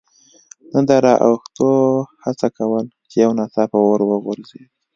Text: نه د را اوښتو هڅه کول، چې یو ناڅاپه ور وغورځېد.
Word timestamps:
نه 0.73 0.81
د 0.87 0.89
را 1.05 1.13
اوښتو 1.25 1.69
هڅه 2.25 2.47
کول، 2.57 2.85
چې 3.09 3.15
یو 3.23 3.31
ناڅاپه 3.39 3.77
ور 3.81 4.01
وغورځېد. 4.05 4.69